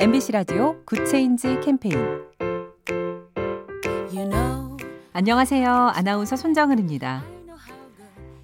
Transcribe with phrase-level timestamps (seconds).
[0.00, 1.96] MBC 라디오 Good Change 캠페인
[5.12, 5.68] 안녕하세요.
[5.68, 7.24] 아나운서 손정은입니다.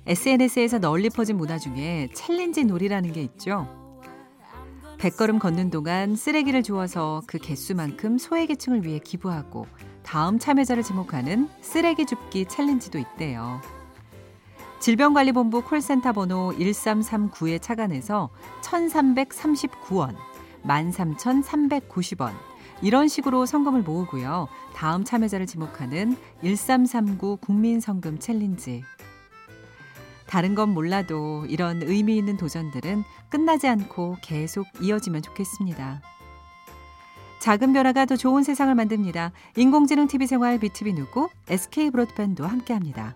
[0.05, 3.69] SNS에서 널리 퍼진 문화 중에 challenge 놀이라는 게 있죠.
[4.99, 9.69] 100걸음 걷는 동안 쓰레기를 주워서 그 개수만큼 소외계층을 위해 기부하고
[10.03, 13.61] 다음 참여자를 지목하는 쓰레기 줍기 challenge도 있대요.
[14.81, 20.17] 질병관리본부 콜센터 번호 1339에 착안해서 1339원,
[20.65, 22.33] 13,390원
[22.83, 24.49] 이런 식으로 성금을 모으고요.
[24.75, 28.83] 다음 참여자를 지목하는 1339 국민성금 챌린지.
[30.27, 36.03] 다른 건 몰라도 이런 의미 있는 도전들은 끝나지 않고 계속 이어지면 좋겠습니다.
[37.41, 39.33] 작은 변화가 더 좋은 세상을 만듭니다.
[39.57, 43.15] 인공지능 TV 생활 BTV 누구 SK 브로드밴드와 함께합니다.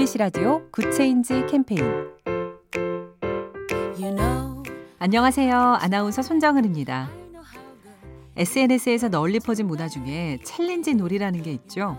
[0.00, 1.84] MBC 라디오 Good Change 캠페인
[3.98, 4.62] you know.
[4.98, 5.54] 안녕하세요.
[5.54, 7.10] 아나운서 손정은입니다.
[8.34, 11.98] SNS에서 널리 퍼진 문화 중에 challenge 놀이라는 게 있죠.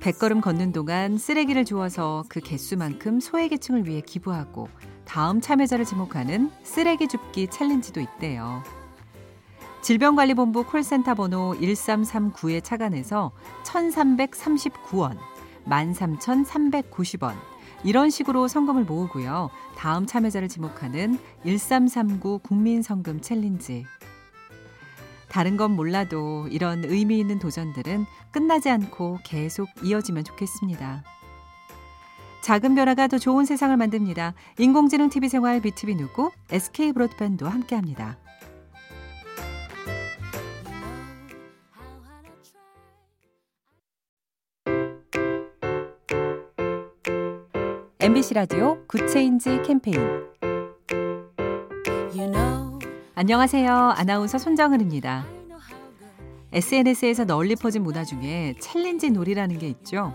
[0.00, 4.70] 100걸음 걷는 동안 쓰레기를 주워서 그 개수만큼 소외계층을 위해 기부하고
[5.04, 8.62] 다음 참여자를 지목하는 쓰레기 줍기 challenge도 있대요.
[9.82, 13.32] 질병관리본부 콜센터 번호 1339에 착안해서
[13.64, 15.18] 1339원
[15.66, 17.34] 13,390원.
[17.84, 19.50] 이런 식으로 성금을 모으고요.
[19.76, 23.84] 다음 참여자를 지목하는 1339 국민성금 챌린지.
[25.28, 31.02] 다른 건 몰라도 이런 의미 있는 도전들은 끝나지 않고 계속 이어지면 좋겠습니다.
[32.42, 34.34] 작은 변화가 더 좋은 세상을 만듭니다.
[34.58, 38.18] 인공지능 TV 생활 BTV 누구 SK 브로드밴드와 함께합니다.
[48.02, 49.96] MBC 라디오 Good Change 캠페인
[52.12, 52.80] you know.
[53.14, 53.72] 안녕하세요.
[53.72, 55.24] 아나운서 손정은입니다.
[56.52, 60.12] SNS에서 널리 퍼진 문화 중에 challenge 놀이라는 게 있죠.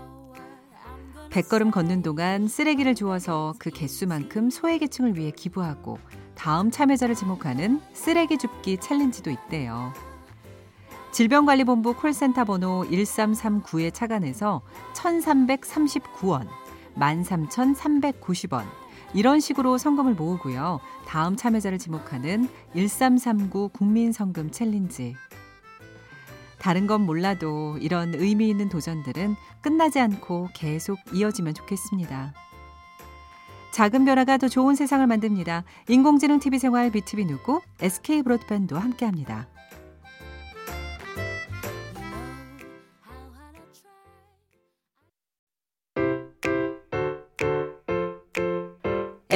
[1.30, 5.98] 100걸음 걷는 동안 쓰레기를 주워서 그 개수만큼 소외계층을 위해 기부하고
[6.34, 9.94] 다음 참여자를 지목하는 쓰레기 줍기 challenge도 있대요.
[11.12, 14.60] 질병관리본부 콜센터 번호 1339에 착안해서
[14.92, 16.46] 1339원
[16.98, 18.64] 13,390원.
[19.14, 20.80] 이런 식으로 성금을 모으고요.
[21.06, 25.14] 다음 참여자를 지목하는 1339 국민성금 챌린지.
[26.58, 32.34] 다른 건 몰라도 이런 의미 있는 도전들은 끝나지 않고 계속 이어지면 좋겠습니다.
[33.70, 35.62] 작은 변화가 더 좋은 세상을 만듭니다.
[35.88, 39.46] 인공지능 TV 생활 BTV 누구 SK 브로드밴드와 함께합니다.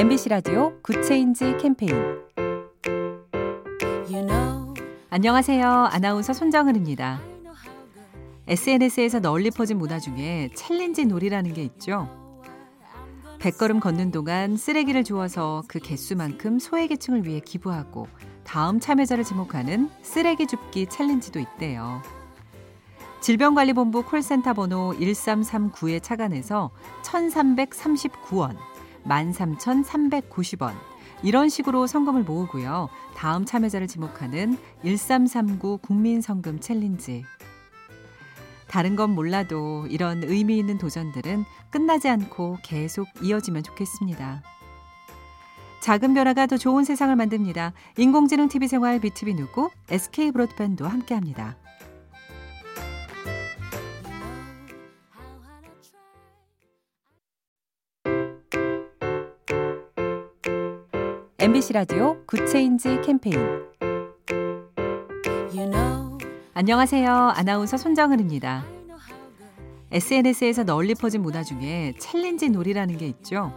[0.03, 1.95] MBC 라디오 Good Change 캠페인
[4.11, 4.73] you know.
[5.09, 5.65] 안녕하세요.
[5.65, 7.21] 아나운서 손정은입니다.
[8.45, 12.09] SNS에서 널리 퍼진 문화 중에 challenge 놀이라는 게 있죠.
[13.39, 18.09] 100걸음 걷는 동안 쓰레기를 주워서 그 개수만큼 소외계층을 위해 기부하고
[18.43, 22.01] 다음 참여자를 지목하는 쓰레기 줍기 challenge도 있대요.
[23.21, 26.71] 질병관리본부 콜센터 번호 1339에 착안해서
[27.03, 28.57] 1339원
[29.05, 30.73] 13,390원.
[31.23, 32.89] 이런 식으로 성금을 모으고요.
[33.15, 37.23] 다음 참여자를 지목하는 1339 국민성금 챌린지.
[38.67, 44.41] 다른 건 몰라도 이런 의미 있는 도전들은 끝나지 않고 계속 이어지면 좋겠습니다.
[45.81, 47.73] 작은 변화가 더 좋은 세상을 만듭니다.
[47.97, 51.57] 인공지능 TV 생활 BTV 누구 SK 브로드밴드와 함께합니다.
[61.43, 63.37] MBC 라디오 Good Change 캠페인
[65.53, 66.17] you know.
[66.53, 67.33] 안녕하세요.
[67.35, 68.63] 아나운서 손정은입니다.
[69.91, 73.51] SNS에서 널리 퍼진 문화 중에 challenge 놀이라는 게 있죠.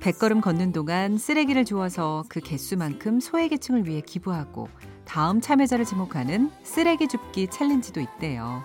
[0.00, 4.68] 100걸음 걷는 동안 쓰레기를 주워서 그 개수만큼 소외계층을 위해 기부하고
[5.06, 8.62] 다음 참여자를 지목하는 쓰레기 줍기 challenge도 있대요.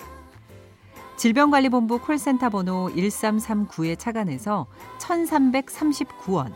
[1.15, 4.67] 질병관리본부 콜센터 번호 1339에 착안해서
[4.99, 6.51] 1339원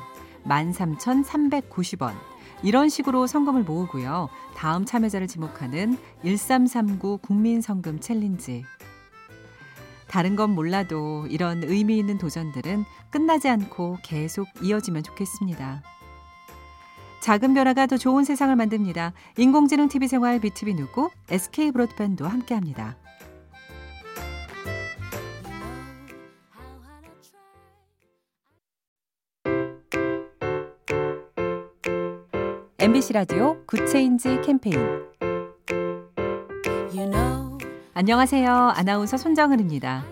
[0.50, 2.14] 13,390원.
[2.62, 4.30] 이런 식으로 성금을 모으고요.
[4.56, 8.66] 다음 참여자를 지목하는 1339 국민성금 챌린지.
[10.08, 15.84] 다른 건 몰라도 이런 의미 있는 도전들은 끝나지 않고 계속 이어지면 좋겠습니다.
[17.22, 19.14] 작은 변화가 더 좋은 세상을 만듭니다.
[19.38, 22.98] 인공지능 TV 생활 BTV 누구 SK 브로드밴드와 함께합니다.
[32.82, 34.78] MBC 라디오 Good Change 캠페인
[37.94, 38.50] 안녕하세요.
[38.50, 40.06] 아나운서 손정은입니다.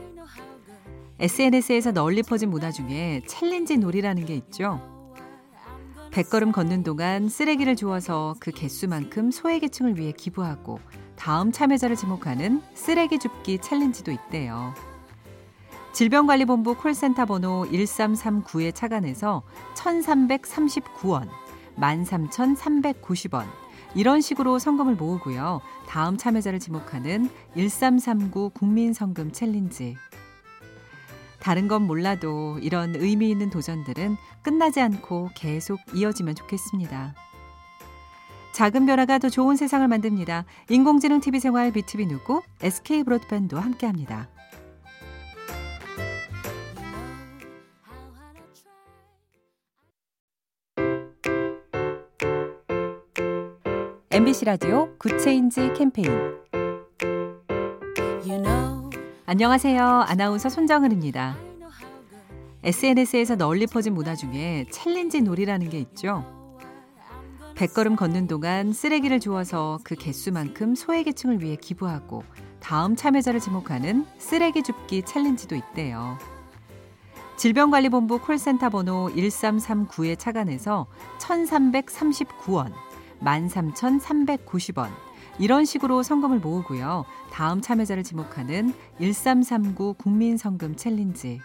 [1.17, 4.81] SNS에서 널리 퍼진 문화 중에 challenge 놀이라는 게 있죠.
[6.11, 10.81] 100걸음 걷는 동안 쓰레기를 주워서 그 개수만큼 소외계층을 위해 기부하고
[11.15, 14.73] 다음 참여자를 지목하는 쓰레기 줍기 challenge도 있대요.
[15.93, 19.43] 질병관리본부 콜센터 번호 1339에 착안해서
[19.75, 21.29] 1,339원,
[21.77, 23.45] 13,390원
[23.95, 25.61] 이런 식으로 성금을 모으고요.
[25.87, 29.95] 다음 참여자를 지목하는 1339 국민성금 챌린지.
[31.39, 37.15] 다른 건 몰라도 이런 의미 있는 도전들은 끝나지 않고 계속 이어지면 좋겠습니다.
[38.53, 40.45] 작은 변화가 더 좋은 세상을 만듭니다.
[40.69, 44.27] 인공지능 TV 생활 BTV 누구 SK 브로드밴드와 함께합니다.
[54.17, 56.09] MBC 라디오 Good Change 캠페인
[59.27, 59.83] 안녕하세요.
[60.07, 61.37] 아나운서 손정은입니다.
[62.63, 66.25] SNS에서 널리 퍼진 문화 중에 challenge 놀이라는 게 있죠.
[67.53, 72.23] 100걸음 걷는 동안 쓰레기를 주워서 그 개수만큼 소외계층을 위해 기부하고
[72.59, 76.17] 다음 참여자를 지목하는 쓰레기 줍기 challenge도 있대요.
[77.37, 80.87] 질병관리본부 콜센터 번호 1339에 착안해서
[81.19, 82.73] 1339원,
[83.21, 84.89] 13,390원
[85.39, 87.05] 이런 식으로 성금을 모으고요.
[87.31, 91.39] 다음 참여자를 지목하는 1339 국민성금 챌린지.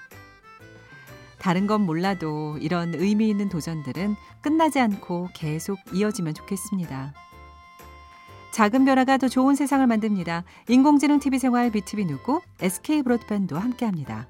[1.39, 7.13] 다른 건 몰라도 이런 의미 있는 도전들은 끝나지 않고 계속 이어지면 좋겠습니다.
[8.53, 10.45] 작은 변화가 더 좋은 세상을 만듭니다.
[10.69, 14.29] 인공지능 TV 생활 BTV 누구 SK 브로드밴드와 함께합니다.